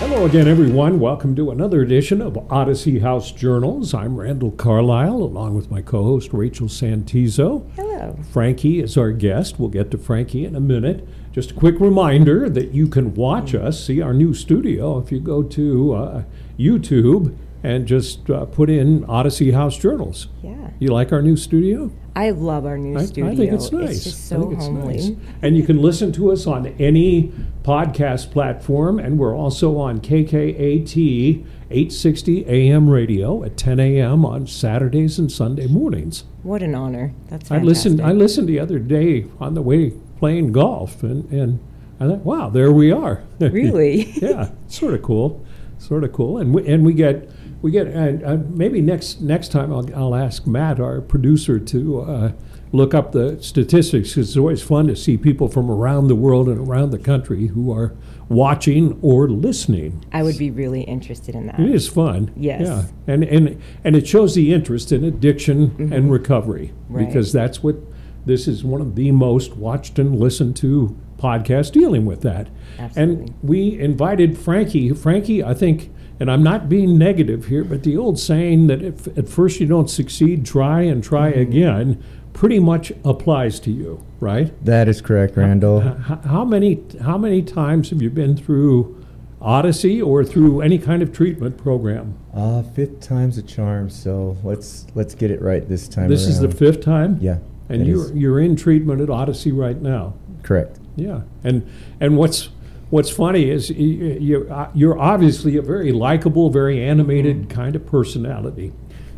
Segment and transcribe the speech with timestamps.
[0.00, 0.98] Hello again, everyone.
[0.98, 3.94] Welcome to another edition of Odyssey House Journals.
[3.94, 7.70] I'm Randall Carlisle, along with my co host Rachel Santizo.
[7.76, 8.18] Hello.
[8.32, 9.60] Frankie is our guest.
[9.60, 11.06] We'll get to Frankie in a minute.
[11.30, 15.20] Just a quick reminder that you can watch us, see our new studio, if you
[15.20, 16.22] go to uh,
[16.58, 20.28] YouTube and just uh, put in Odyssey House Journals.
[20.42, 20.70] Yeah.
[20.78, 21.90] You like our new studio?
[22.14, 23.30] I love our new I, studio.
[23.30, 23.90] I think it's nice.
[23.96, 24.96] It's just so homely.
[24.96, 25.10] nice.
[25.42, 27.32] And you can listen to us on any
[27.62, 34.24] podcast platform, and we're also on KKAT 860 AM radio at 10 a.m.
[34.24, 36.24] on Saturdays and Sunday mornings.
[36.42, 37.12] What an honor.
[37.28, 38.00] That's I listened.
[38.00, 41.60] I listened the other day on the way playing golf, and, and
[42.00, 43.22] I thought, wow, there we are.
[43.40, 44.12] Really?
[44.16, 45.44] yeah, sort of cool,
[45.78, 46.38] sort of cool.
[46.38, 47.28] And we, and we get
[47.62, 52.00] we get and uh, maybe next next time I'll, I'll ask Matt, our producer, to
[52.02, 52.32] uh,
[52.72, 54.16] look up the statistics.
[54.16, 57.72] it's always fun to see people from around the world and around the country who
[57.72, 57.94] are
[58.28, 60.04] watching or listening.
[60.12, 61.58] I would be really interested in that.
[61.58, 62.30] It is fun.
[62.36, 62.60] Yes.
[62.62, 62.84] Yeah.
[63.12, 66.94] And and and it shows the interest in addiction and recovery Mm-hmm.
[66.94, 67.06] Right.
[67.06, 67.76] because that's what
[68.24, 72.48] this is one of the most watched and listened to podcasts dealing with that.
[72.78, 73.14] Absolutely.
[73.26, 74.92] And we invited Frankie.
[74.92, 75.90] Frankie, I think,
[76.20, 79.66] and I'm not being negative here, but the old saying that if at first you
[79.66, 81.40] don't succeed, try and try Mm-hmm.
[81.40, 84.52] again, pretty much applies to you, right?
[84.64, 85.82] That is correct, Randall.
[85.82, 88.94] H- how many how many times have you been through
[89.40, 92.16] Odyssey or through any kind of treatment program?
[92.34, 96.08] Uh, fifth time's a charm, so let's let's get it right this time.
[96.08, 98.12] This is the fifth time, Yeah, and you're is.
[98.12, 100.14] you're in treatment at Odyssey right now.
[100.42, 100.78] correct.
[100.96, 101.64] Yeah, and
[102.00, 102.48] and what's
[102.90, 107.76] what's funny is y- y- you're uh, you're obviously a very likable, very animated kind
[107.76, 108.72] of personality,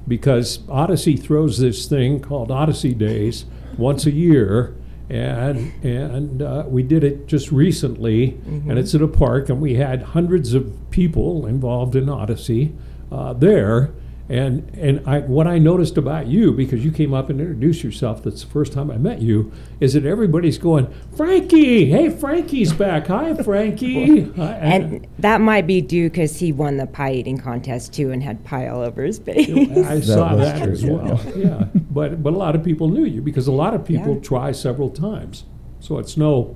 [0.09, 3.45] because Odyssey throws this thing called Odyssey Days
[3.79, 4.75] once a year.
[5.09, 9.75] And and uh, we did it just recently, and it's at a park, and we
[9.75, 12.73] had hundreds of people involved in Odyssey
[13.11, 13.91] uh, there.
[14.31, 18.23] And and I, what I noticed about you, because you came up and introduced yourself,
[18.23, 20.87] that's the first time I met you, is that everybody's going,
[21.17, 23.09] Frankie, hey, Frankie's back.
[23.09, 24.23] Hi, Frankie.
[24.35, 28.23] Hi, And that might be due because he won the pie eating contest too and
[28.23, 29.49] had pie all over his face.
[29.49, 30.91] I saw was that true, as yeah.
[30.93, 31.21] well.
[31.37, 34.21] Yeah, but but a lot of people knew you because a lot of people Yeah.
[34.21, 35.43] try several times,
[35.81, 36.55] so it's no,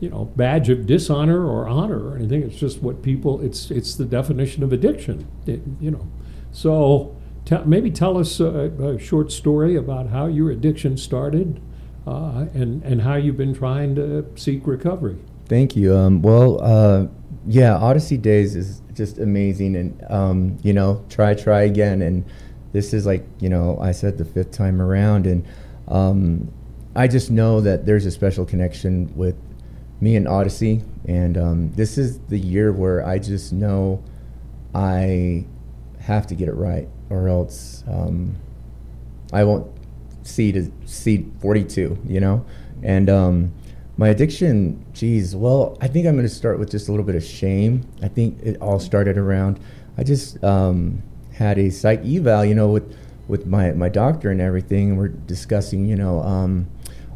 [0.00, 2.42] you know, badge of dishonor or honor or anything.
[2.42, 3.40] It's just what people.
[3.40, 5.28] It's it's the definition of addiction.
[5.46, 6.08] It, you know,
[6.54, 7.16] so
[7.66, 11.60] maybe tell us a, a short story about how your addiction started,
[12.06, 15.18] uh, and and how you've been trying to seek recovery.
[15.46, 15.94] Thank you.
[15.96, 17.06] Um, well, uh,
[17.46, 22.02] yeah, Odyssey Days is just amazing, and um, you know, try, try again.
[22.02, 22.24] And
[22.72, 25.44] this is like, you know, I said the fifth time around, and
[25.88, 26.52] um,
[26.94, 29.34] I just know that there's a special connection with
[30.00, 34.04] me and Odyssey, and um, this is the year where I just know
[34.72, 35.46] I
[36.04, 38.36] have to get it right, or else um,
[39.32, 39.70] I won't
[40.22, 42.44] see to see 42, you know?
[42.82, 43.52] And um,
[43.96, 47.14] my addiction, geez, well, I think I'm going to start with just a little bit
[47.14, 47.86] of shame.
[48.02, 49.58] I think it all started around,
[49.96, 54.40] I just um, had a psych eval, you know, with, with my, my doctor and
[54.40, 56.66] everything, and we're discussing, you know, um,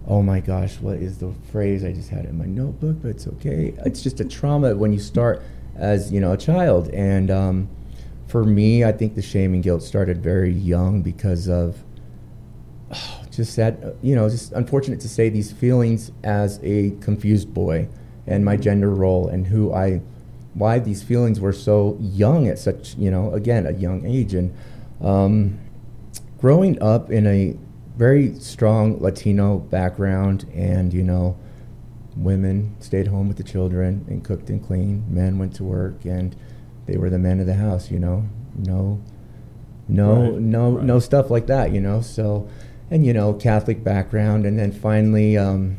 [0.07, 1.85] oh my gosh, what is the phrase?
[1.85, 3.75] I just had in my notebook, but it's okay.
[3.85, 5.43] It's just a trauma when you start
[5.77, 6.89] as, you know, a child.
[6.89, 7.69] And um,
[8.29, 11.83] for me, I think the shame and guilt started very young because of
[13.31, 17.89] just that, you know, just unfortunate to say these feelings as a confused boy
[18.27, 20.03] and my gender role and who I,
[20.53, 24.35] why these feelings were so young at such, you know, again, a young age.
[24.35, 24.55] And
[25.01, 25.59] um,
[26.39, 27.57] growing up in a
[27.97, 31.39] very strong Latino background and, you know,
[32.15, 36.37] women stayed home with the children and cooked and cleaned, men went to work and
[36.89, 38.25] they were the men of the house, you know,
[38.57, 39.01] no,
[39.87, 40.85] no, Right, no, right.
[40.85, 42.01] no stuff like that, you know.
[42.01, 42.49] So,
[42.91, 45.77] and you know, Catholic background, and then finally, um,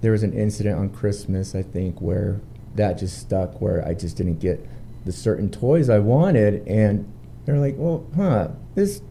[0.00, 2.40] there was an incident on Christmas, I think, where
[2.74, 4.66] that just stuck, where I just didn't get
[5.04, 7.10] the certain toys I wanted, and
[7.44, 9.02] they're like, well, huh, this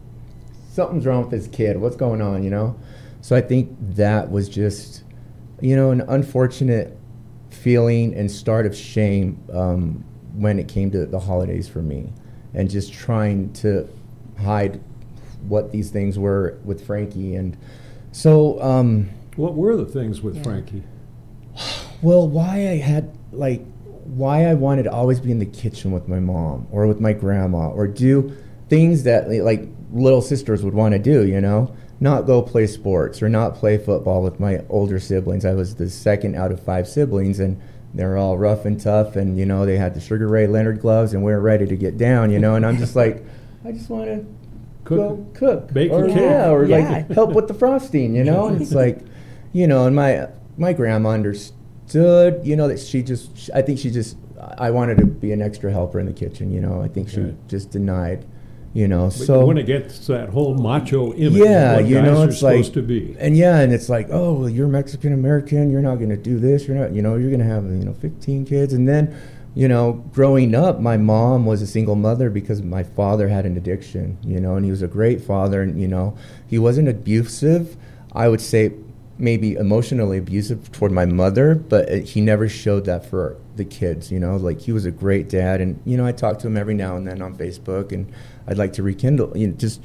[0.72, 1.78] something's wrong with this kid.
[1.80, 2.78] What's going on, you know?
[3.22, 5.04] So I think that was just,
[5.62, 6.98] you know, an unfortunate
[7.50, 10.04] feeling and start of shame um,
[10.38, 12.12] when it came to the holidays for me,
[12.54, 13.88] and just trying to
[14.42, 14.80] hide
[15.48, 17.56] what these things were with Frankie, and
[18.12, 18.62] so.
[18.62, 20.44] Um, What were the things with Yeah.
[20.44, 20.84] Frankie?
[22.02, 23.62] well, why I had like
[24.06, 27.12] why I wanted to always be in the kitchen with my mom or with my
[27.12, 28.32] grandma or do
[28.70, 31.72] things that like little sisters would want to do, you know.
[32.00, 35.46] not go play sports or not play football with my older siblings.
[35.46, 37.58] I was the second out of five siblings, and
[37.96, 41.14] they're all rough and tough, and you know they had the Sugar Ray Leonard gloves,
[41.14, 42.56] and we are ready to get down, you know.
[42.56, 43.24] And I'm just like,
[43.66, 44.26] I just want to
[44.84, 46.18] Cook- go cook, bake or cake.
[46.18, 46.78] yeah, or Yeah.
[46.90, 48.48] like help with the frosting, you know.
[48.48, 49.00] And it's like,
[49.54, 50.28] you know, and my
[50.58, 54.18] my grandma understood, you know, that she just, I think she just,
[54.58, 56.82] I wanted to be an extra helper in the kitchen, you know.
[56.82, 57.36] I think she Okay.
[57.48, 58.26] just denied,
[58.76, 59.06] you know.
[59.06, 62.74] But so when it gets that whole macho image yeah, you know, it's like, supposed
[62.76, 63.16] to be.
[63.18, 66.38] and yeah, and it's like, oh, well, you're Mexican American, you're not going to do
[66.38, 69.18] this, you're not, you know, you're going to have, you know, 15 kids, and then,
[69.56, 73.56] you know, growing up, my mom was a single mother because my father had an
[73.56, 77.78] addiction, you know, and he was a great father, and you know, he wasn't abusive.
[78.12, 78.74] I would say
[79.18, 84.12] maybe emotionally abusive toward my mother, but it, he never showed that for the kids,
[84.12, 86.58] you know, like he was a great dad, and you know, I talk to him
[86.58, 88.12] every now and then on Facebook, and
[88.48, 89.82] I'd like to rekindle, you know, just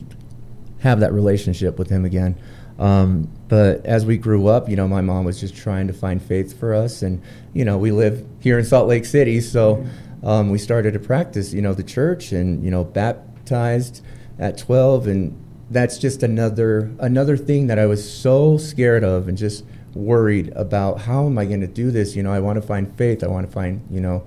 [0.80, 2.36] have that relationship with him again.
[2.78, 6.20] Um, but as we grew up, you know, my mom was just trying to find
[6.20, 7.22] faith for us, and
[7.52, 9.86] you know, we live here in Salt Lake City, so
[10.24, 14.02] um, we started to practice, you know, the church, and you know, baptized
[14.40, 19.38] at 12, and that's just another another thing that I was so scared of, and
[19.38, 19.64] just
[19.94, 22.14] worried about how am I going to do this?
[22.14, 24.24] You know, I want to find faith, I want to find, you know,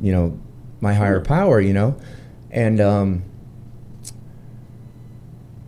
[0.00, 0.38] you know,
[0.80, 1.96] my higher power, you know,
[2.50, 3.24] and um,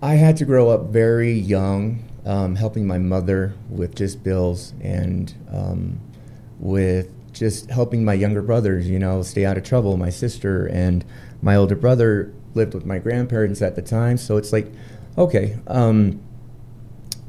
[0.02, 5.34] I had to grow up very young, um, helping my mother with just bills and
[5.50, 6.00] um,
[6.58, 9.96] with just helping my younger brothers, you know, stay out of trouble.
[9.96, 11.04] My sister and
[11.40, 14.70] my older brother lived with my grandparents at the time, so it's like,
[15.18, 15.58] okay.
[15.66, 16.22] Um,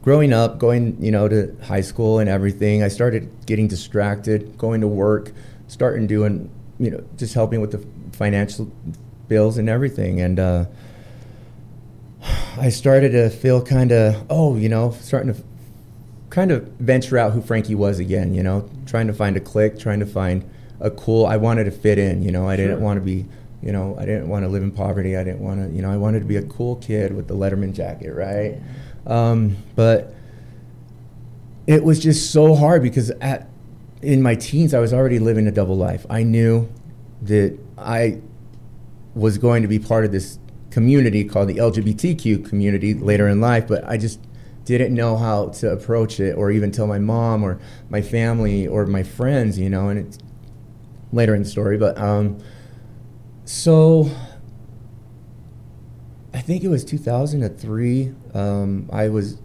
[0.01, 4.81] growing up, going you know to high school and everything, I started getting distracted, going
[4.81, 5.31] to work,
[5.67, 6.49] starting doing
[6.79, 8.71] you know just helping with the financial
[9.27, 10.39] bills and everything, and.
[10.39, 10.65] Uh,
[12.57, 15.41] I started to feel kind of, oh, you know, starting to
[16.29, 19.79] kind of venture out who Frankie was again, you know, trying to find a clique,
[19.79, 20.49] trying to find
[20.79, 23.25] a cool, I wanted to fit in, you know, I didn't want to be,
[23.61, 25.17] you know, I didn't want to live in poverty.
[25.17, 27.35] I didn't want to, you know, I wanted to be a cool kid with the
[27.35, 28.59] Letterman jacket, right?
[29.05, 30.13] Um, but
[31.67, 33.49] it was just so hard because at,
[34.01, 36.05] in my teens, I was already living a double life.
[36.09, 36.71] I knew
[37.23, 38.21] that I
[39.13, 40.39] was going to be part of this
[40.71, 44.19] community called the LGBTQ community later in life, but I just
[44.65, 47.59] didn't know how to approach it or even tell my mom or
[47.89, 50.19] my family or my friends, you know, and it's
[51.11, 51.77] later in the story.
[51.77, 52.37] But um,
[53.49, 54.07] so
[56.35, 58.13] I think it was 2003.
[58.35, 59.39] Um, I was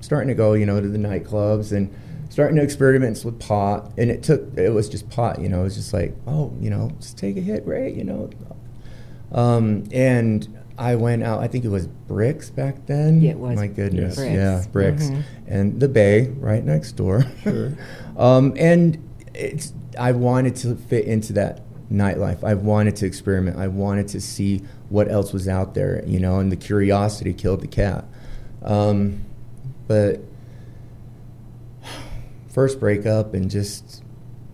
[0.00, 1.90] starting to go, you know, to the nightclubs and
[2.28, 3.90] starting to experiment with pot.
[3.96, 6.68] And it took, it was just pot, you know, it was just like, oh, you
[6.68, 7.94] know, just take a hit, right?
[7.94, 8.30] You know,
[9.32, 10.46] um, and
[10.76, 11.40] I went out.
[11.40, 13.22] I think it was Bricks back then.
[13.22, 14.34] Yeah, it was My goodness, Bricks.
[14.34, 15.22] yeah, Bricks, Mhm.
[15.46, 17.24] and the Bay right next door.
[17.42, 17.72] Sure.
[18.18, 18.98] um, and
[19.34, 22.42] it's I wanted to fit into that nightlife.
[22.42, 23.58] I wanted to experiment.
[23.58, 26.38] I wanted to see what else was out there, you know.
[26.38, 28.04] And the curiosity killed the cat.
[28.62, 29.24] Um,
[29.86, 30.20] but
[32.48, 34.02] first breakup and just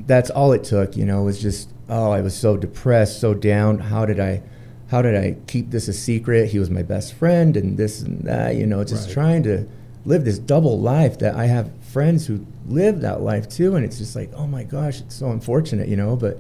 [0.07, 3.79] that's all it took you know was just oh i was so depressed so down
[3.79, 4.41] how did i
[4.89, 8.21] how did i keep this a secret he was my best friend and this and
[8.23, 9.15] that you know just Right.
[9.15, 9.67] trying to
[10.05, 13.99] live this double life that i have friends who live that life too and it's
[13.99, 16.39] just like oh my gosh it's so unfortunate you know but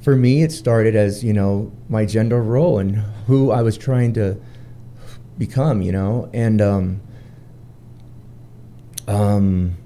[0.00, 4.12] for me it started as you know my gender role and who i was trying
[4.12, 4.36] to
[5.38, 7.00] become you know and um
[9.06, 9.76] um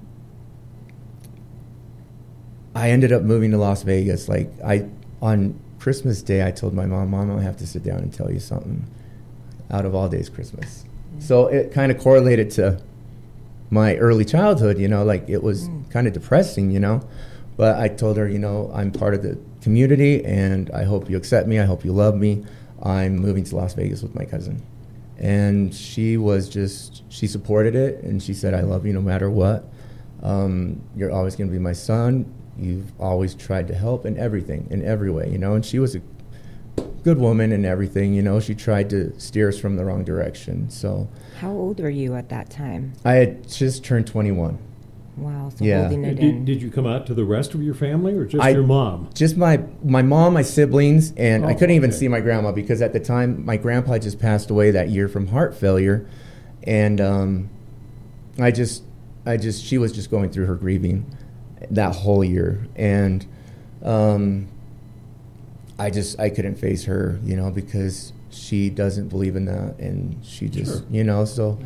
[2.75, 4.27] I ended up moving to Las Vegas.
[4.27, 4.87] Like I
[5.21, 8.31] on Christmas Day, I told my mom, "Mom, I have to sit down and tell
[8.31, 8.85] you something."
[9.71, 10.85] Out of all days, Christmas.
[11.19, 12.81] So it kind of correlated to
[13.69, 14.77] my early childhood.
[14.77, 16.71] You know, like it was kind of depressing.
[16.71, 17.07] You know,
[17.57, 21.17] but I told her, you know, I'm part of the community, and I hope you
[21.17, 21.59] accept me.
[21.59, 22.43] I hope you love me.
[22.83, 24.61] I'm moving to Las Vegas with my cousin,
[25.17, 29.29] and she was just she supported it, and she said, "I love you no matter
[29.29, 29.65] what."
[30.23, 32.33] um, you're always going to be my son.
[32.57, 35.53] You've always tried to help in everything, in every way, you know.
[35.53, 36.01] And she was a
[37.03, 38.39] good woman and everything, you know.
[38.39, 40.69] She tried to steer us from the wrong direction.
[40.69, 42.93] So How old were you at that time?
[43.03, 44.57] I had just turned 21.
[45.15, 45.81] Wow, so Yeah.
[45.81, 46.45] holding it Did, in.
[46.45, 49.09] did you come out to the rest of your family or just I- your mom?
[49.13, 51.99] Just my my mom, my siblings, and I Oh, couldn't even okay.
[51.99, 55.27] see my grandma because at the time my grandpa just passed away that year from
[55.27, 56.05] heart failure,
[56.63, 57.49] and um,
[58.39, 58.83] I just
[59.25, 61.05] I just she was just going through her grieving
[61.69, 63.23] that whole year, and
[63.83, 64.47] um,
[65.77, 70.15] I just I couldn't face her, you know, because she doesn't believe in that, and
[70.23, 70.83] she just Sure.
[70.89, 71.59] you know so.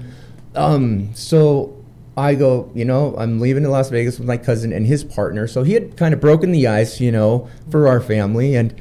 [0.55, 1.73] um, so
[2.17, 5.47] I go, you know, I'm leaving to Las Vegas with my cousin and his partner.
[5.47, 8.55] So he had kind of broken the ice, you know, for our family.
[8.55, 8.73] And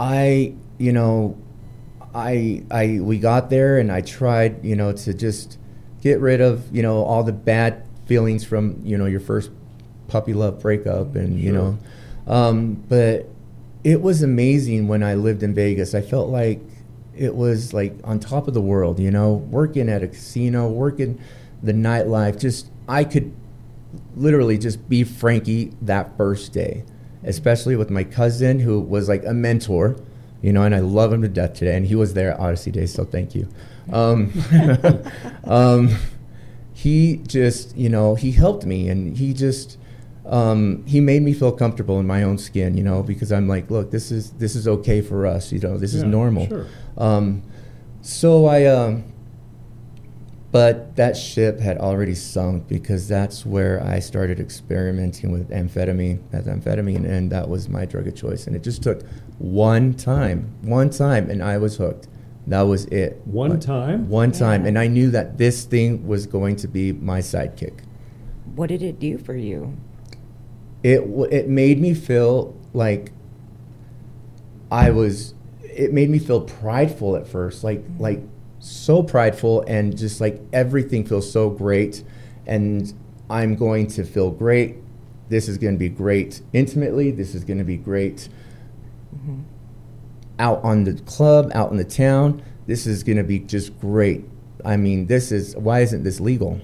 [0.00, 1.38] I, you know,
[2.12, 5.58] I, I, we got there and I tried, you know, to just
[6.02, 9.52] get rid of, you know, all the bad feelings from, you know, your first
[10.08, 11.78] puppy love breakup and, you Sure.
[12.26, 13.28] know, um, but
[13.84, 15.94] it was amazing when I lived in Vegas.
[15.94, 16.60] I felt like
[17.16, 21.20] it was like on top of the world, you know, working at a casino, working
[21.62, 22.40] the nightlife.
[22.40, 23.34] Just, I could
[24.16, 26.84] literally just be Frankie that first day,
[27.24, 29.96] especially with my cousin who was like a mentor,
[30.40, 31.76] you know, and I love him to death today.
[31.76, 33.48] And he was there at Odyssey Day, so thank you.
[33.92, 34.32] Um,
[35.44, 35.96] um,
[36.72, 39.78] he just, you know, he helped me and he just,
[40.26, 43.70] um, he made me feel comfortable in my own skin, you know, because I'm like,
[43.70, 46.46] look, this is this is okay for us, you know, this is normal.
[46.46, 46.66] sure.
[46.96, 47.42] Um,
[48.02, 49.11] so I, um,
[50.52, 57.04] but that ship had already sunk because that's where I started experimenting with amphetamine, methamphetamine,
[57.08, 58.46] and that was my drug of choice.
[58.46, 59.02] And it just took
[59.38, 62.06] one time, one time, and I was hooked.
[62.46, 63.20] That was it.
[63.24, 64.08] One But- time?
[64.10, 64.68] One time, Yeah.
[64.68, 67.78] and I knew that this thing was going to be my sidekick.
[68.54, 69.72] What did it do for you?
[70.84, 73.12] it it made me feel like
[74.70, 75.32] I was
[75.62, 78.20] it made me feel prideful at first like like
[78.62, 82.04] so prideful and just like everything feels so great.
[82.46, 82.92] And
[83.28, 84.76] I'm going to feel great.
[85.28, 87.10] This is going to be great intimately.
[87.10, 88.28] This is going to be great
[89.14, 89.40] mm-hmm.
[90.38, 92.42] out on the club out in the town.
[92.66, 94.24] This is going to be just great.
[94.64, 96.60] I mean this is why isn't this legal?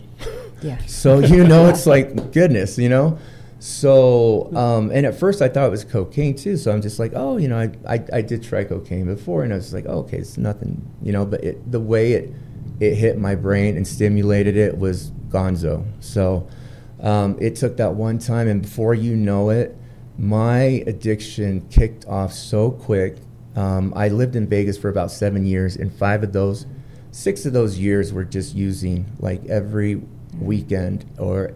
[0.61, 0.78] Yeah.
[0.87, 3.19] so you know, it's like goodness, you know.
[3.61, 6.57] So um, and at first I thought it was cocaine too.
[6.57, 9.53] So I'm just like, oh, you know, I, I, I did try cocaine before, and
[9.53, 11.27] I was like, oh, okay, it's nothing, you know.
[11.27, 12.33] But it, the way it
[12.81, 15.85] it hit my brain and stimulated it was Gonzo.
[16.00, 16.49] So
[17.00, 19.77] um, it took that one time, and before you know it,
[20.19, 23.17] my addiction kicked off so quick.
[23.57, 26.67] Um, I lived in Vegas for about seven years, and five of those,
[27.11, 30.00] six of those years were just using like every
[30.41, 31.55] weekend or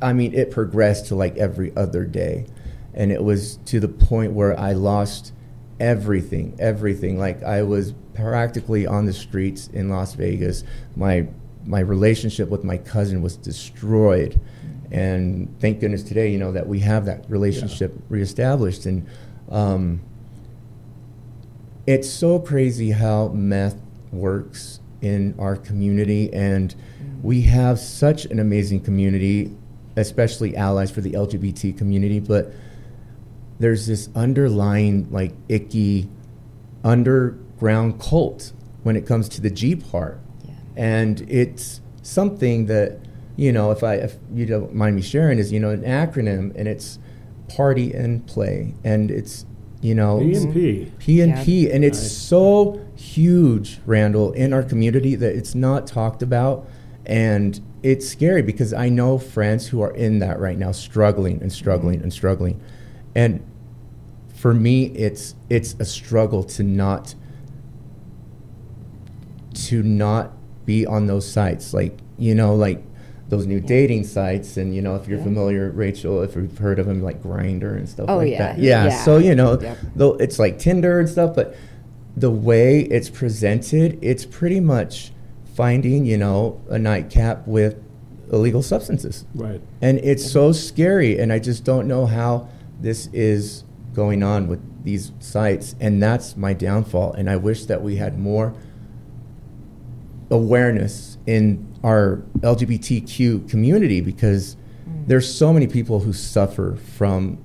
[0.00, 2.46] I mean, it progressed to like every other day.
[2.94, 5.32] And it was to the point where I lost
[5.80, 7.18] everything, everything.
[7.18, 10.64] Like I was practically on the streets in Las Vegas.
[10.96, 11.28] My
[11.64, 14.40] my relationship with my cousin was destroyed.
[14.90, 18.86] And thank goodness today, you know, that we have that relationship reestablished.
[18.86, 19.06] And
[19.50, 20.00] um,
[21.86, 23.76] it's so crazy how meth
[24.12, 26.74] works in our community and
[27.22, 29.54] we have such an amazing community
[29.98, 32.52] especially allies for the lgbt community but
[33.58, 36.08] there's this underlying like icky
[36.84, 38.52] underground cult
[38.82, 40.54] when it comes to the g part Yeah.
[40.76, 42.98] and it's something that
[43.36, 46.54] you know if i if you don't mind me sharing is you know an acronym
[46.56, 46.98] and it's
[47.54, 49.44] party and play and it's
[49.80, 50.92] you know P and P.
[50.98, 52.12] P and P, and it's Nice.
[52.12, 56.66] so huge, Randall, in our community that it's not talked about,
[57.08, 61.52] and it's scary because I know friends who are in that right now, struggling and
[61.52, 62.60] struggling and struggling,
[63.14, 63.40] and
[64.34, 67.14] for me, it's it's a struggle to not
[69.54, 70.32] to not
[70.66, 72.82] be on those sites, like you know, like
[73.28, 75.24] those new dating sites, and you know, if you're Yeah.
[75.24, 78.38] familiar, Rachel, if you've heard of them, like Grindr and stuff Oh, like yeah.
[78.38, 78.58] that.
[78.58, 79.04] Yeah, Yeah.
[79.04, 79.78] so you know, Yep.
[79.96, 81.54] though it's like Tinder and stuff, but
[82.16, 85.12] the way it's presented, it's pretty much
[85.58, 87.82] finding, you know, a nightcap with
[88.32, 89.24] illegal substances.
[89.34, 89.60] Right.
[89.82, 92.48] And it's so scary, and I just don't know how
[92.80, 97.12] this is going on with these sites, and that's my downfall.
[97.14, 98.54] And I wish that we had more
[100.30, 104.56] awareness in our LGBTQ community because
[104.88, 105.08] mm.
[105.08, 107.36] there's so many people who suffer from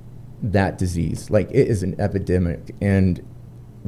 [0.43, 1.31] that disease.
[1.31, 3.25] Like it is an epidemic, and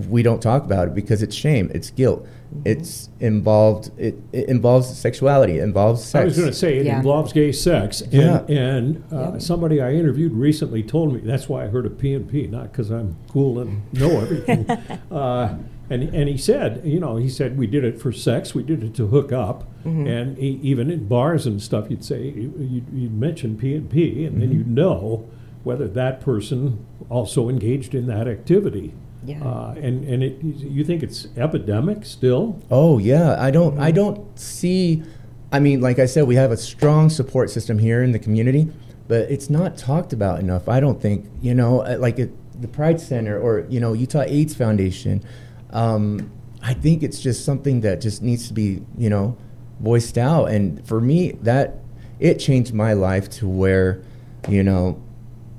[0.09, 2.27] we don't talk about it because it's shame, it's guilt,
[2.65, 3.91] it's involved.
[3.97, 6.21] It, it involves sexuality, it involves sex.
[6.21, 6.97] I was going to say it Yeah.
[6.97, 8.45] involves gay sex, and, Yeah.
[8.49, 9.37] and uh, Yeah.
[9.37, 12.71] somebody I interviewed recently told me that's why I heard of P and P, not
[12.71, 14.69] because I'm cool and know everything.
[15.11, 15.57] uh,
[15.89, 18.83] and and he said, you know, he said we did it for sex, we did
[18.83, 20.07] it to hook up, Mm-hmm.
[20.07, 24.25] and e- even in bars and stuff, you'd say you'd, you'd mention P and P,
[24.25, 24.57] and then Mm-hmm.
[24.57, 25.25] you'd know
[25.63, 28.93] whether that person also engaged in that activity.
[29.25, 29.43] Yeah.
[29.43, 32.61] Uh, and and it, you think it's epidemic still?
[32.69, 33.95] Oh yeah, I don't I Mm-hmm.
[33.95, 35.03] don't see
[35.51, 38.71] I mean like I said we have a strong support system here in the community,
[39.07, 40.67] but it's not talked about enough.
[40.69, 42.29] I don't think, you know, uh, like at
[42.61, 45.23] the Pride Center or you know, Utah AIDS Foundation.
[45.71, 49.37] Um, I think it's just something that just needs to be, you know,
[49.79, 50.45] voiced out.
[50.45, 51.75] And for me, that
[52.19, 54.01] it changed my life to where,
[54.49, 55.01] you know,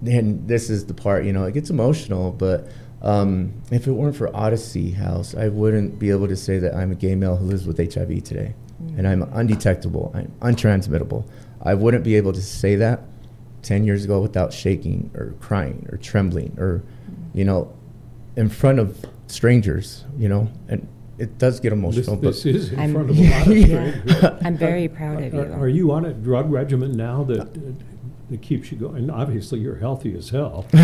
[0.04, 2.68] and this is the part, you know, it gets emotional, but
[3.06, 6.90] um, if it weren't for Odyssey House, I wouldn't be able to say that I'm
[6.90, 8.54] a gay male who lives with HIV today.
[8.98, 11.24] And I'm undetectable, I'm untransmittable.
[11.62, 13.00] I wouldn't be able to say that
[13.62, 16.82] 10 years ago without shaking or crying or trembling or,
[17.32, 17.72] you know,
[18.36, 20.86] in front of strangers, you know, and
[21.18, 22.16] it does get emotional.
[22.16, 24.38] this but is in I'm- front of a lot of strangers.
[24.44, 25.40] I'm very proud of you.
[25.40, 27.44] Are, are you on a drug regimen now that, uh,
[28.30, 28.96] that keeps you going?
[28.96, 30.66] And obviously, you're healthy as hell.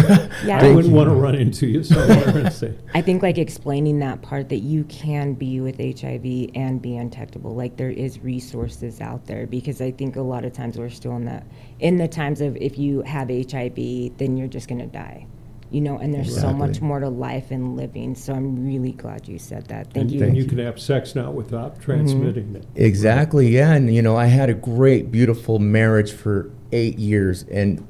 [0.45, 0.59] Yeah.
[0.61, 4.23] I wouldn't want to run into you somewhere and say, I think like explaining that
[4.23, 7.55] part that you can be with HIV and be undetectable.
[7.55, 11.15] Like there is resources out there because I think a lot of times we're still
[11.17, 11.47] in that
[11.79, 13.77] in the times of if you have HIV,
[14.17, 15.27] then you're just gonna die.
[15.71, 18.15] You know, and there's so much more to life and living.
[18.15, 19.93] So I'm really glad you said that.
[19.95, 20.23] Thank and, you.
[20.25, 21.83] and you can have sex now without mm-hmm.
[21.83, 22.67] transmitting it.
[22.75, 23.73] Exactly, yeah.
[23.73, 27.87] And, you know, I had a great, beautiful marriage for eight years, and,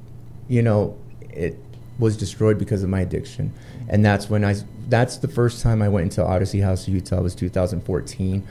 [0.48, 0.96] you know,
[1.30, 1.58] it
[1.98, 3.52] was destroyed because of my addiction.
[3.88, 4.56] And that's when I,
[4.88, 8.46] that's the first time I went into Odyssey House, Utah, was 2014.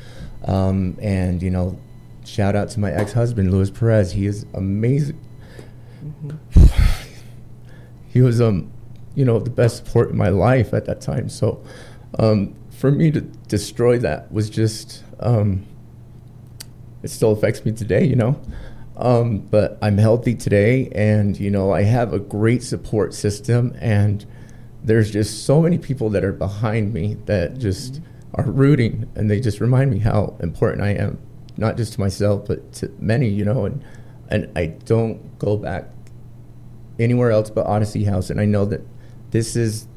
[0.45, 1.79] Um, and, you know,
[2.25, 4.11] shout out to my ex husband, Luis Perez.
[4.11, 5.19] He is amazing.
[8.09, 8.71] he was, um,
[9.15, 11.29] you know, the best support in my life at that time.
[11.29, 11.63] So,
[12.17, 15.65] um, for me to destroy that was just, um,
[17.03, 18.39] it still affects me today, you know.
[19.01, 24.25] Um, but I'm healthy today, and you know I have a great support system, and
[24.83, 28.01] there's just so many people that are behind me that just
[28.35, 31.19] are rooting, and they just remind me how important I am,
[31.57, 33.65] not just to myself but to many, you know.
[33.65, 33.83] And
[34.29, 35.89] and I don't go back
[36.99, 38.81] anywhere else but Odyssey House, and I know that
[39.31, 39.87] this is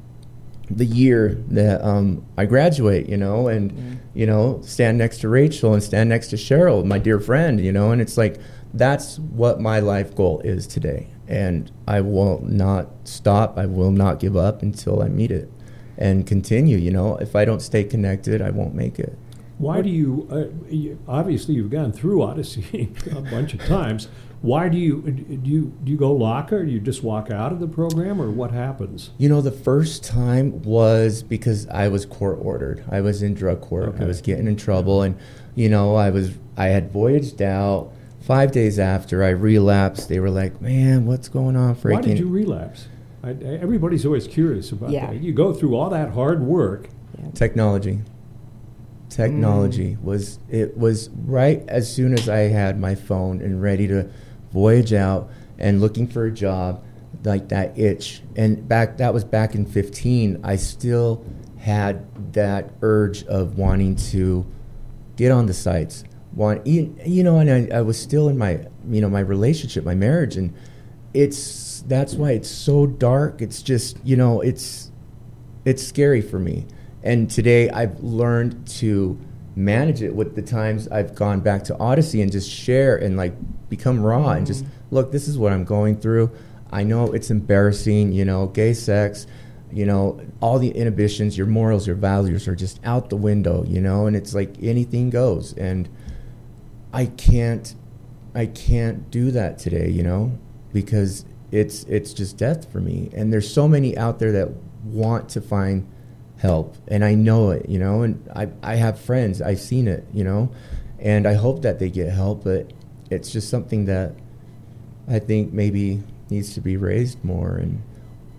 [0.70, 5.74] the year that um, I graduate, you know, and you know, stand next to Rachel
[5.74, 8.40] and stand next to Cheryl, my dear friend, you know, and it's like
[8.74, 13.56] that's what my life goal is today, and I will not stop.
[13.56, 15.50] I will not give up until I meet it,
[15.96, 16.76] and continue.
[16.76, 19.16] You know, if I don't stay connected, I won't make it.
[19.58, 24.08] Why do you, uh, you, obviously, you've gone through Odyssey a bunch of times.
[24.42, 26.66] Why do you, do you, do you go locker?
[26.66, 29.10] Do you just walk out of the program, or what happens?
[29.16, 32.84] You know, the first time was because I was court ordered.
[32.90, 33.90] I was in drug court.
[33.90, 34.04] Okay.
[34.04, 35.16] I was getting in trouble, and
[35.54, 37.92] you know, I was I had voyaged out.
[38.24, 42.26] Five days after I relapsed, they were like, "Man, what's going on, Why did you
[42.28, 42.88] relapse?
[43.22, 45.08] I, I- everybody's always curious about Yeah.
[45.08, 45.22] that.
[45.22, 46.88] You go through all that hard work.
[47.34, 48.00] Technology.
[49.10, 50.04] Technology Mm.
[50.04, 54.06] was it was right as soon as I had my phone and ready to
[54.52, 56.82] voyage out and looking for a job,
[57.24, 58.22] like that itch.
[58.36, 61.22] And back that was back in 15, I still
[61.58, 64.44] had that urge of wanting to
[65.16, 66.04] get on the sites.
[66.34, 69.84] Want you, you know, and I, I was still in my you know my relationship,
[69.84, 70.52] my marriage, and
[71.12, 73.40] it's that's why it's so dark.
[73.40, 74.90] It's just you know it's
[75.64, 76.66] it's scary for me.
[77.02, 79.18] And today I've learned to
[79.56, 83.34] manage it with the times I've gone back to Odyssey and just share and like
[83.68, 84.94] become raw and just mm-hmm.
[84.94, 86.30] look, this is what I'm going through.
[86.72, 89.26] I know it's embarrassing, you know, gay sex,
[89.70, 93.80] you know, all the inhibitions, your morals, your values are just out the window, you
[93.80, 95.52] know, and it's like anything goes.
[95.52, 95.88] And
[96.94, 97.74] I can't
[98.34, 100.38] I can't do that today, you know,
[100.72, 103.10] because it's it's just death for me.
[103.14, 104.48] And there's so many out there that
[104.84, 105.86] want to find
[106.38, 110.06] help, and I know it, you know, and I I have friends, I've seen it,
[110.12, 110.52] you know,
[110.98, 112.72] and I hope that they get help, but
[113.10, 114.14] it's just something that
[115.08, 117.82] I think maybe needs to be raised more and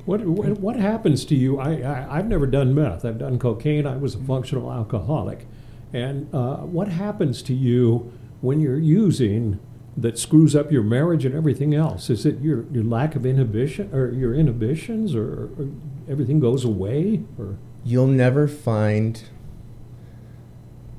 [0.05, 1.59] What, what, what happens to you?
[1.59, 3.05] I, I, I've never done meth.
[3.05, 3.85] I've done cocaine.
[3.87, 5.47] I was a functional alcoholic.
[5.93, 8.11] And uh, what happens to you
[8.45, 9.59] when you're using
[9.97, 12.09] that screws up your marriage and everything else?
[12.09, 15.69] Is it your, your lack of inhibition or your inhibitions or, or
[16.09, 17.23] everything goes away?
[17.39, 19.23] Or you'll never find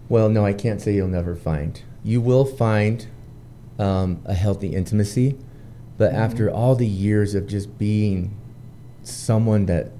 [0.08, 3.08] well no i can't say you'll never find you will find
[3.80, 5.36] um, a healthy intimacy
[5.98, 8.38] but after all the years of just being
[9.02, 9.90] someone that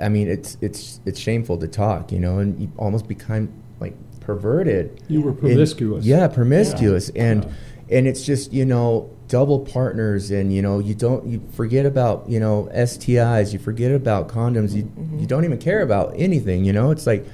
[0.00, 3.94] i mean it's it's it's shameful to talk you know and you almost become like
[4.26, 6.04] perverted you were in- promiscuous.
[6.04, 7.24] yeah, promiscuous, Yeah.
[7.24, 7.96] and Yeah.
[7.98, 12.28] and it's just you know double partners, and you know you don't you forget about
[12.28, 15.20] you know STIs, you forget about condoms, you mm-hmm.
[15.20, 16.64] you don't even care about anything.
[16.64, 17.24] You know, it's like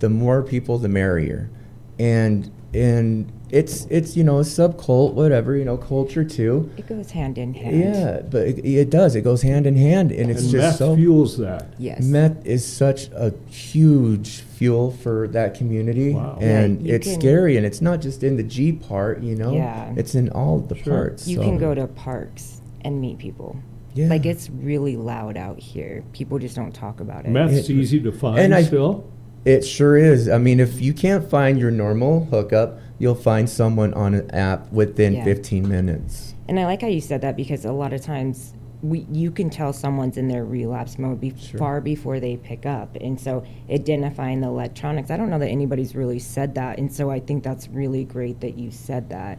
[0.00, 1.48] the more people, the merrier,
[1.98, 6.70] and and it's it's you know a subcult, whatever you know, culture too.
[6.78, 7.78] It goes hand in hand.
[7.78, 9.14] Yeah, but it, it does.
[9.14, 10.96] It goes hand in hand, and it's and just meth so.
[10.96, 11.74] fuels that.
[11.78, 12.02] Yes.
[12.02, 16.38] Meth is such a huge fuel for that community, Wow.
[16.40, 17.56] and Yeah, it's can- scary.
[17.58, 19.52] And it's not just in the G part, you know.
[19.52, 19.92] Yeah.
[19.96, 20.92] It's in all the Sure.
[20.94, 21.28] parts.
[21.28, 23.56] You so- can go to parks and meet people.
[23.94, 24.08] Yeah.
[24.08, 26.02] Like it's really loud out here.
[26.14, 27.30] People just don't talk about it.
[27.30, 29.04] Meth's It- easy to find and I- still.
[29.44, 30.28] It sure is.
[30.28, 34.72] I mean, if you can't find your normal hookup, you'll find someone on an app
[34.72, 35.24] within Yeah.
[35.24, 36.34] 15 minutes.
[36.48, 39.50] And I like how you said that because a lot of times we you can
[39.50, 41.58] tell someone's in their relapse mode be- Sure.
[41.58, 42.96] far before they pick up.
[43.00, 46.78] And so identifying the electronics, I don't know that anybody's really said that.
[46.78, 49.38] And so I think that's really great that you said that.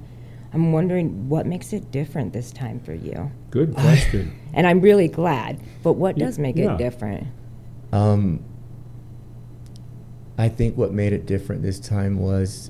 [0.54, 3.32] I'm wondering what makes it different this time for you.
[3.50, 4.34] Good question.
[4.54, 5.62] And I'm really glad.
[5.84, 6.74] But what does make yeah.
[6.74, 7.28] it different?
[7.94, 8.44] Um,
[10.38, 12.70] I think what made it different this time was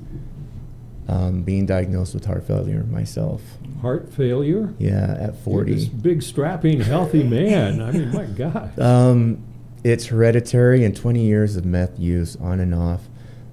[1.07, 3.41] um, being diagnosed with heart failure myself.
[3.81, 4.73] Heart failure.
[4.79, 5.89] Yeah, at You're this 40.
[6.01, 7.81] big, strapping, healthy man.
[7.81, 8.79] I mean, my God.
[8.79, 9.43] Um,
[9.83, 13.01] it's hereditary, and 20 years of meth use on and off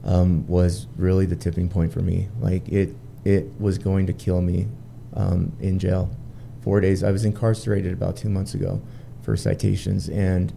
[0.04, 2.28] um, was really the tipping point for me.
[2.40, 4.68] Like it, it was going to kill me
[5.14, 6.10] um, in jail.
[6.62, 7.02] Four days.
[7.02, 8.80] I was incarcerated about two months ago
[9.22, 10.52] for citations, and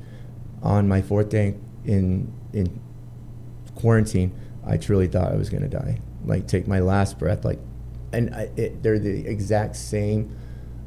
[0.61, 2.79] on my fourth day in in
[3.75, 4.31] quarantine,
[4.65, 5.99] I truly thought I was going to die.
[6.25, 7.45] Like take my last breath.
[7.45, 7.59] Like,
[8.11, 10.35] and I, it, they're the exact same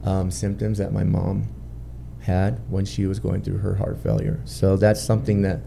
[0.05, 1.49] um, symptoms that my mom
[2.21, 4.41] had when she was going through her heart failure.
[4.45, 5.61] So that's something that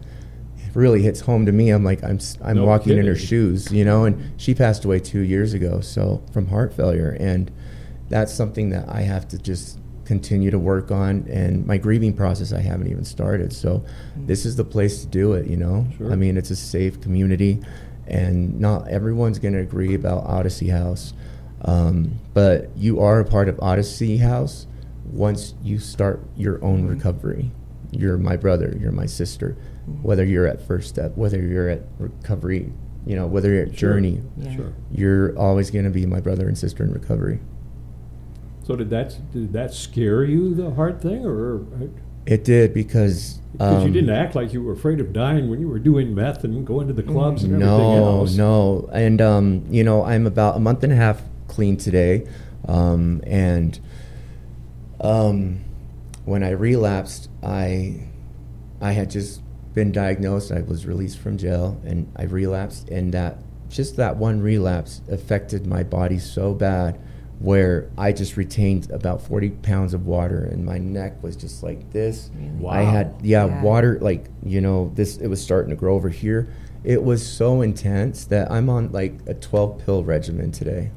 [0.74, 1.70] really hits home to me.
[1.70, 5.00] I'm like, I'm, I'm No walking in her shoes, you know, and she passed away
[5.00, 5.80] two years ago.
[5.80, 7.16] So from heart failure.
[7.18, 7.50] And
[8.08, 11.26] that's something that I have to just continue to work on.
[11.28, 13.52] And my grieving process, I haven't even started.
[13.52, 13.84] So
[14.16, 15.86] this is the place to do it, you know?
[15.96, 16.12] Sure.
[16.12, 17.62] I mean, it's a safe community
[18.10, 21.14] and not everyone's going to agree about Odyssey House.
[21.62, 24.66] Um, but you are a part of Odyssey House
[25.04, 26.90] once you start your own mm-hmm.
[26.90, 27.50] recovery.
[27.92, 29.56] You're my brother, you're my sister.
[29.88, 30.02] Mm-hmm.
[30.02, 32.72] Whether you're at first step, whether you're at recovery,
[33.06, 33.94] you know, whether you're at Sure.
[33.94, 34.56] journey, Yeah.
[34.56, 34.72] Sure.
[34.90, 37.40] you're always going to be my brother and sister in recovery.
[38.64, 41.86] So did that did that scare you the heart thing, or uh,
[42.30, 45.60] It did because because you um, didn't act like you were afraid of dying when
[45.60, 48.36] you were doing meth and going to the clubs and everything no, else?
[48.36, 52.28] no, and um, you know, I'm about a month and a half clean today,
[52.68, 53.80] um, and
[55.00, 55.64] um,
[56.24, 58.06] when I relapsed, I
[58.80, 59.42] I had just
[59.74, 60.52] been diagnosed.
[60.52, 63.38] I was released from jail, and I relapsed, and that
[63.68, 66.96] just that one relapse affected my body so bad,
[67.40, 71.90] where I just retained about 40 pounds of water, and my neck was just like
[71.90, 72.30] this.
[72.36, 72.68] Really?
[72.68, 73.62] I had yeah, Yeah.
[73.62, 75.16] water like you know this.
[75.16, 76.48] It was starting to grow over here.
[76.84, 80.90] It was so intense that I'm on like a 12 pill regimen today,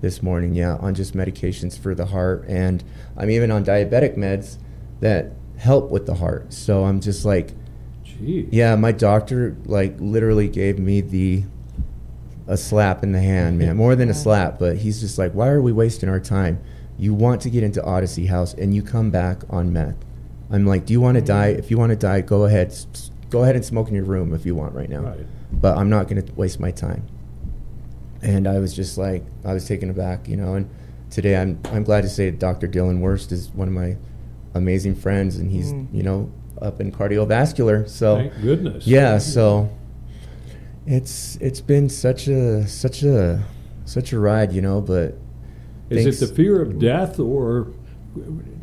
[0.00, 0.54] this morning.
[0.54, 2.82] Yeah, on just medications for the heart, and
[3.16, 4.56] I'm even on diabetic meds
[5.00, 6.52] that help with the heart.
[6.54, 7.52] So I'm just like,
[8.02, 8.48] Gee.
[8.50, 11.44] yeah, my doctor like literally gave me the
[12.46, 13.76] a slap in the hand, man.
[13.76, 16.60] More than a slap, but he's just like, why are we wasting our time?
[16.98, 19.96] You want to get into Odyssey House and you come back on meth.
[20.50, 21.46] I'm like, do you want to die?
[21.48, 22.74] If you want to die, go ahead.
[23.30, 25.00] Go ahead and smoke in your room if you want right now.
[25.00, 25.26] Right.
[25.52, 27.04] But I'm not going to waste my time.
[28.20, 30.54] And I was just like, I was taken aback, you know.
[30.54, 30.68] And
[31.10, 32.68] today, I'm I'm glad to say Dr.
[32.68, 33.96] Dylan Wurst is one of my
[34.54, 35.86] amazing friends, and he's Mm.
[35.92, 37.88] you know up in cardiovascular.
[37.88, 38.86] So Thank goodness.
[38.86, 39.70] yeah, so
[40.86, 43.44] it's it's been such a such a
[43.84, 44.80] such a ride, you know.
[44.80, 45.18] But
[45.90, 47.68] Is thanks- it the fear of death, or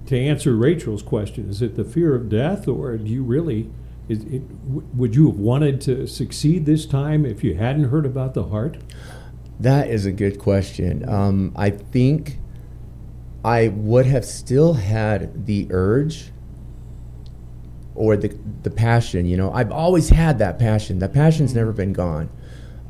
[0.05, 3.69] to answer Rachel's question, is it the fear of death, or do you really?
[4.07, 4.41] Is it,
[4.95, 8.77] would you have wanted to succeed this time if you hadn't heard about the heart?
[9.59, 11.07] That is a good question.
[11.07, 12.39] Um, I think
[13.45, 16.31] I would have still had the urge
[17.99, 19.25] or the the passion.
[19.25, 20.99] You know, I've always had that passion.
[20.99, 22.29] That passion's never been gone.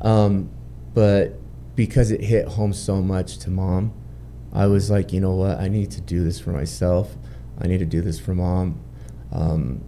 [0.00, 0.50] Um,
[0.94, 1.38] but
[1.74, 3.92] because it hit home so much to mom,
[4.52, 5.58] I was like, you know what?
[5.58, 7.16] I need to do this for myself.
[7.58, 8.80] I need to do this for mom.
[9.32, 9.84] Um,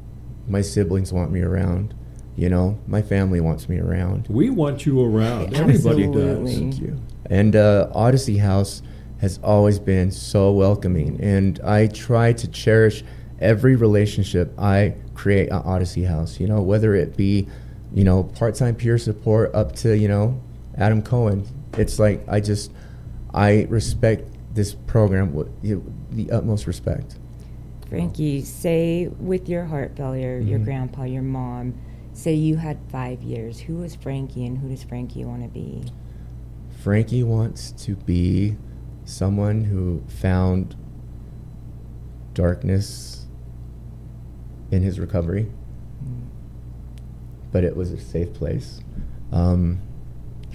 [0.49, 1.95] my siblings want me around.
[2.35, 4.27] You know, my family wants me around.
[4.29, 5.55] We want you around.
[5.55, 6.51] Everybody Absolutely.
[6.51, 6.59] does.
[6.59, 7.01] Thank you.
[7.27, 8.83] And uh, Odyssey House
[9.21, 13.05] has always been so welcoming, and I try to cherish
[13.43, 16.41] every relationship I create at Odyssey House.
[16.41, 17.49] You know, whether it be,
[17.93, 20.41] you know, part-time peer support up to you know
[20.77, 21.47] Adam Cohen.
[21.77, 22.73] It's like I just
[23.35, 27.17] I respect this program with the utmost respect.
[27.89, 30.65] Frankie, say with your heart failure, your Mhm.
[30.65, 31.75] grandpa, your mom,
[32.15, 33.61] say you had five years.
[33.61, 35.85] Who was Frankie and who does Frankie want to be?
[36.71, 38.57] Frankie wants to be
[39.05, 40.75] someone who found
[42.35, 43.22] darkness
[44.73, 45.47] in his recovery,
[47.53, 48.81] but it was a safe place.
[49.31, 49.81] Um,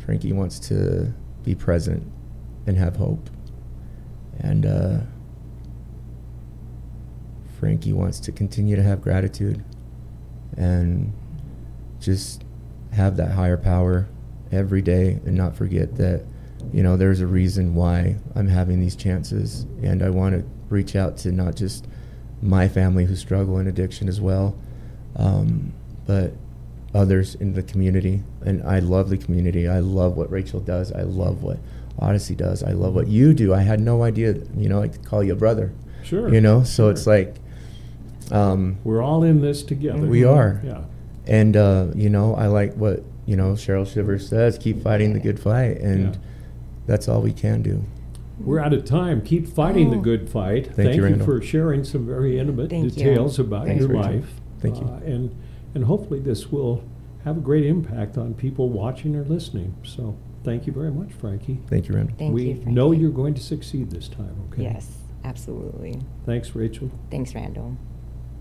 [0.04, 2.12] Frankie wants to be present
[2.66, 3.30] and have hope.
[4.40, 5.00] And uh,
[7.60, 9.64] Frankie wants to continue to have gratitude
[10.58, 11.14] and
[12.00, 12.44] just
[12.94, 14.08] have that higher power
[14.52, 16.26] every day and not forget that,
[16.74, 19.64] you know, there's a reason why I'm having these chances.
[19.84, 21.88] And I want to reach out to not just
[22.42, 24.56] my family who struggle in addiction as well,
[25.16, 25.74] um,
[26.06, 26.34] but
[26.94, 28.24] others in the community.
[28.46, 29.68] And I love the community.
[29.68, 30.92] I love what Rachel does.
[30.92, 31.58] I love what
[32.00, 32.64] Odyssey does.
[32.64, 33.54] I love what you do.
[33.54, 35.74] I had no idea, you know, I could call you a brother.
[36.04, 36.32] Sure.
[36.34, 36.92] You know, so Sure.
[36.92, 37.36] it's like,
[38.32, 40.00] um, We're all in this together.
[40.06, 40.62] We are.
[40.64, 40.82] Yeah.
[41.26, 45.20] and uh, you know, I like what you know Cheryl Shivers says: keep fighting the
[45.20, 46.20] good fight, and Yeah.
[46.86, 47.84] that's all we can do.
[48.40, 49.22] We're out of time.
[49.22, 50.02] Keep fighting the Oh.
[50.02, 50.68] good fight.
[50.76, 51.26] Thank you, Randall.
[51.26, 52.90] for sharing some very intimate Thank you.
[52.92, 54.12] details about Thanks, your Rachel.
[54.14, 54.42] life.
[54.60, 54.86] Thank you.
[54.86, 55.32] Uh, and
[55.76, 56.82] and hopefully this will
[57.24, 59.74] have a great impact on people watching or listening.
[59.84, 61.60] So thank you very much, Frankie.
[61.68, 62.16] Thank you, Randall.
[62.18, 62.64] Thank we you.
[62.66, 64.36] know you're going to succeed this time.
[64.52, 64.64] Okay.
[64.64, 66.00] Yes, absolutely.
[66.26, 66.90] Thanks, Rachel.
[67.12, 67.76] Thanks, Randall.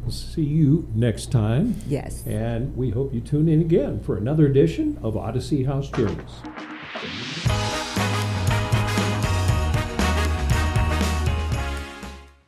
[0.02, 1.74] We'll see you next time.
[1.88, 2.24] Yes.
[2.26, 6.42] And we hope you tune in again for another edition of Odyssey House Journeys.